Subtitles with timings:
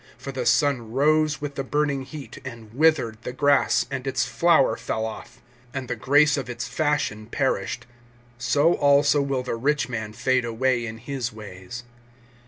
[0.19, 4.75] (11)For the sun rose with the burning heat, and withered the grass, and its flower
[4.75, 5.39] fell off,
[5.75, 7.85] and the grace of its fashion perished;
[8.39, 11.83] so also will the rich man fade away in his ways.